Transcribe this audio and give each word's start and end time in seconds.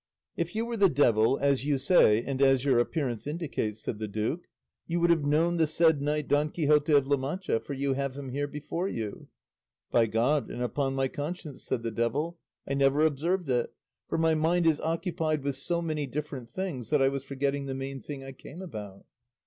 "If 0.35 0.55
you 0.55 0.65
were 0.65 0.77
the 0.77 0.89
devil, 0.89 1.37
as 1.37 1.63
you 1.63 1.77
say 1.77 2.23
and 2.23 2.41
as 2.41 2.65
your 2.65 2.79
appearance 2.79 3.27
indicates," 3.27 3.83
said 3.83 3.99
the 3.99 4.07
duke, 4.07 4.47
"you 4.87 4.99
would 4.99 5.11
have 5.11 5.25
known 5.27 5.57
the 5.57 5.67
said 5.67 6.01
knight 6.01 6.27
Don 6.27 6.49
Quixote 6.49 6.91
of 6.93 7.05
La 7.05 7.17
Mancha, 7.17 7.59
for 7.59 7.73
you 7.73 7.93
have 7.93 8.15
him 8.15 8.29
here 8.29 8.47
before 8.47 8.87
you." 8.87 9.27
"By 9.91 10.07
God 10.07 10.49
and 10.49 10.63
upon 10.63 10.95
my 10.95 11.07
conscience," 11.07 11.61
said 11.63 11.83
the 11.83 11.91
devil, 11.91 12.39
"I 12.67 12.73
never 12.73 13.05
observed 13.05 13.47
it, 13.51 13.75
for 14.09 14.17
my 14.17 14.33
mind 14.33 14.65
is 14.65 14.81
occupied 14.81 15.43
with 15.43 15.55
so 15.55 15.83
many 15.83 16.07
different 16.07 16.49
things 16.49 16.89
that 16.89 16.99
I 17.03 17.09
was 17.09 17.23
forgetting 17.23 17.67
the 17.67 17.75
main 17.75 18.01
thing 18.01 18.23
I 18.23 18.31
came 18.31 18.63
about." 18.63 19.05